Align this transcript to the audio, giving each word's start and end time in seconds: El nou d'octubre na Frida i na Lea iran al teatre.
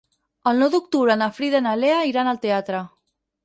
El 0.51 0.61
nou 0.63 0.71
d'octubre 0.75 1.17
na 1.23 1.29
Frida 1.41 1.61
i 1.61 1.67
na 1.67 1.77
Lea 1.85 2.03
iran 2.15 2.35
al 2.35 2.43
teatre. 2.49 2.85